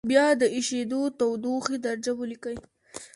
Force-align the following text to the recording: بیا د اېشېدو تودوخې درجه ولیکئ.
بیا 0.09 0.25
د 0.41 0.43
اېشېدو 0.55 1.01
تودوخې 1.19 1.77
درجه 1.85 2.11
ولیکئ. 2.17 2.57